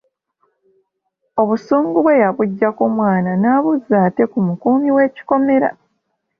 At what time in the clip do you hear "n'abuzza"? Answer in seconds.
3.41-3.95